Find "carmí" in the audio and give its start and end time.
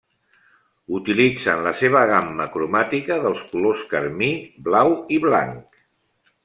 3.95-4.35